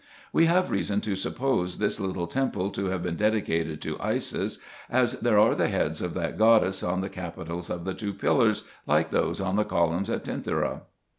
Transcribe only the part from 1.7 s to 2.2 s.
this